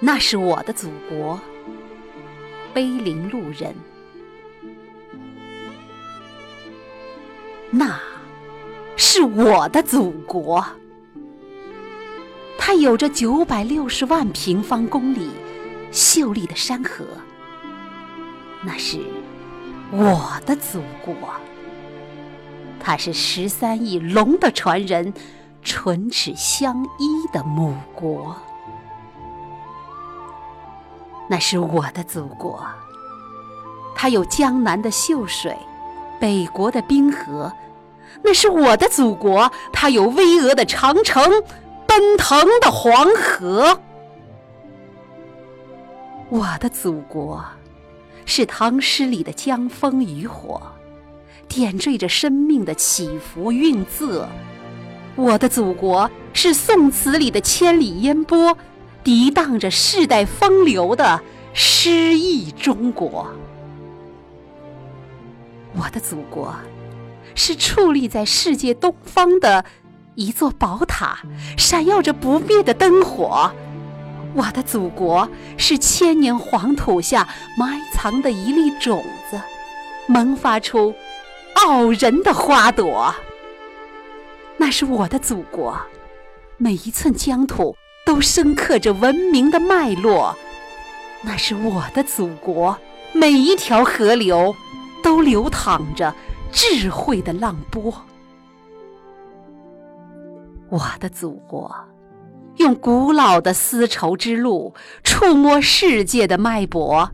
[0.00, 1.38] 那是我的祖国，
[2.72, 3.74] 碑林路人。
[7.70, 8.00] 那
[8.96, 10.64] 是我的祖国，
[12.56, 15.30] 它有着九百六十万平方公里
[15.90, 17.04] 秀丽的山河。
[18.64, 18.98] 那是
[19.90, 21.14] 我的祖国，
[22.80, 25.12] 它是十三亿龙的传人，
[25.62, 28.36] 唇齿相依的母国。
[31.28, 32.64] 那是我的祖国，
[33.94, 35.56] 它有江南的秀水，
[36.18, 37.52] 北国的冰河。
[38.22, 41.22] 那是我的祖国，它有巍峨的长城，
[41.86, 43.80] 奔腾的黄河。
[46.30, 47.44] 我的祖国，
[48.24, 50.60] 是唐诗里的江枫渔火，
[51.48, 54.28] 点缀着生命的起伏韵色。
[55.16, 58.56] 我的祖国，是宋词里的千里烟波。
[59.04, 61.22] 涤荡着世代风流的
[61.54, 63.26] 诗意中国，
[65.74, 66.54] 我的祖国
[67.34, 69.64] 是矗立在世界东方的
[70.14, 71.20] 一座宝塔，
[71.56, 73.50] 闪耀着不灭的灯火。
[74.34, 79.40] 我的祖国是千年黄土下埋藏的一粒种子，
[80.06, 80.94] 萌发出
[81.58, 83.14] 傲人的花朵。
[84.56, 85.78] 那是我的祖国，
[86.56, 87.76] 每一寸疆土。
[88.06, 90.34] 都深刻着文明的脉络，
[91.22, 92.74] 那是我的祖国。
[93.12, 94.56] 每一条河流
[95.02, 96.14] 都流淌着
[96.50, 97.92] 智慧的浪波。
[100.70, 101.70] 我的祖国，
[102.56, 104.72] 用古老的丝绸之路
[105.04, 107.10] 触摸世界的脉搏。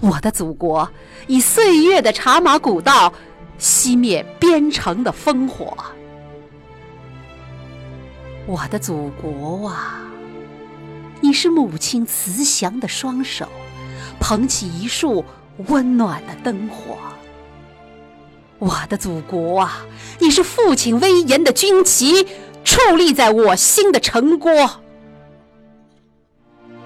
[0.00, 0.90] 我的祖国，
[1.28, 3.14] 以岁月的茶马古道
[3.58, 5.76] 熄灭边城的烽火。
[8.46, 10.00] 我的祖国啊！
[11.20, 13.48] 你是母亲慈祥的双手，
[14.20, 15.24] 捧起一束
[15.68, 16.98] 温暖的灯火。
[18.58, 19.80] 我的祖国啊，
[20.18, 22.26] 你是父亲威严的军旗，
[22.62, 24.52] 矗立在我心的城郭。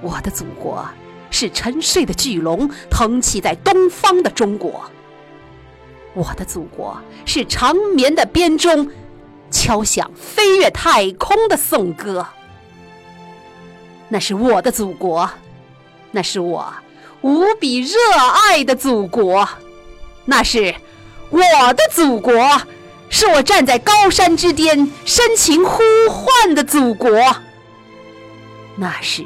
[0.01, 0.87] 我的祖国
[1.31, 4.89] 是沉睡的巨龙，腾起在东方的中国。
[6.15, 8.91] 我的祖国是长眠的编钟，
[9.51, 12.27] 敲响飞越太空的颂歌。
[14.09, 15.31] 那是我的祖国，
[16.11, 16.73] 那是我
[17.21, 17.97] 无比热
[18.49, 19.49] 爱的祖国，
[20.25, 20.75] 那是
[21.31, 21.41] 我
[21.75, 22.33] 的祖国，
[23.11, 25.79] 是我站在高山之巅深情呼
[26.11, 27.11] 唤的祖国，
[28.77, 29.25] 那是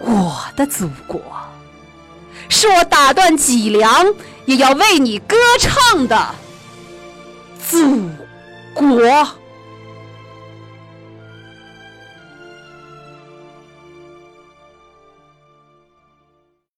[0.00, 1.20] 我的祖国，
[2.48, 4.06] 是我打断脊梁
[4.44, 6.34] 也要为你歌唱的
[7.68, 8.10] 祖
[8.74, 9.00] 国。